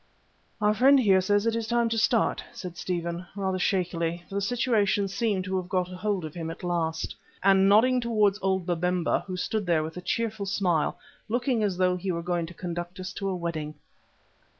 "Our 0.59 0.73
friend 0.73 0.99
here 0.99 1.21
says 1.21 1.45
it 1.45 1.55
is 1.55 1.67
time 1.67 1.87
to 1.89 1.97
start," 1.99 2.43
said 2.53 2.75
Stephen, 2.75 3.27
rather 3.35 3.59
shakily, 3.59 4.23
for 4.27 4.33
the 4.33 4.41
situation 4.41 5.07
seemed 5.07 5.43
to 5.43 5.55
have 5.57 5.69
got 5.69 5.91
a 5.91 5.95
hold 5.95 6.25
of 6.25 6.33
him 6.33 6.49
at 6.49 6.63
last, 6.63 7.13
and 7.43 7.69
nodding 7.69 8.01
towards 8.01 8.39
old 8.41 8.65
Babemba, 8.65 9.23
who 9.27 9.37
stood 9.37 9.67
there 9.67 9.83
with 9.83 9.97
a 9.97 10.01
cheerful 10.01 10.47
smile 10.47 10.97
looking 11.29 11.61
as 11.61 11.77
though 11.77 11.95
he 11.97 12.11
were 12.11 12.23
going 12.23 12.47
to 12.47 12.53
conduct 12.55 12.99
us 12.99 13.13
to 13.13 13.29
a 13.29 13.35
wedding. 13.35 13.75